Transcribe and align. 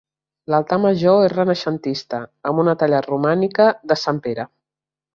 L'altar 0.53 0.79
major 0.85 1.25
és 1.25 1.33
renaixentista, 1.35 2.23
amb 2.53 2.65
una 2.65 2.75
talla 2.83 3.05
romànica 3.09 3.69
de 3.93 4.03
sant 4.07 4.27
Pere. 4.29 4.51